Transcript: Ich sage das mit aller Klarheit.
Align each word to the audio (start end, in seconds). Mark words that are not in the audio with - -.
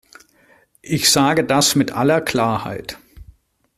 Ich 0.81 1.11
sage 1.11 1.43
das 1.43 1.75
mit 1.75 1.91
aller 1.91 2.21
Klarheit. 2.21 2.97